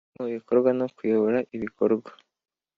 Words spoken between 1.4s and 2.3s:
ibikorwa